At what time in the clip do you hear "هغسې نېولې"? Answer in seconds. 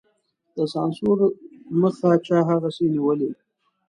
2.49-3.29